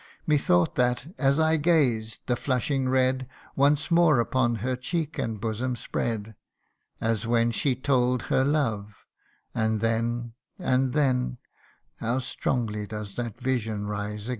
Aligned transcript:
Methought 0.25 0.73
that, 0.77 1.13
as 1.19 1.39
I 1.39 1.57
gazed, 1.57 2.21
the 2.25 2.35
flushing 2.35 2.89
red 2.89 3.29
Once 3.55 3.91
more 3.91 4.19
upon 4.19 4.55
her 4.65 4.75
cheek 4.75 5.19
and 5.19 5.39
bosom 5.39 5.75
spread, 5.75 6.33
As 6.99 7.27
when 7.27 7.51
she 7.51 7.75
told 7.75 8.23
her 8.23 8.43
love; 8.43 9.05
and 9.53 9.79
then 9.79 10.33
and 10.57 10.93
then 10.93 11.37
(How 11.97 12.17
strongly 12.17 12.87
does 12.87 13.13
that 13.13 13.39
vision 13.39 13.85
rise 13.85 14.23
again 14.23 14.29